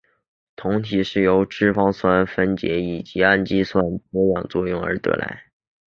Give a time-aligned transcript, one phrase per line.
[0.55, 5.43] 酮体是由脂肪酸分解以及氨基酸脱氨作用而得来。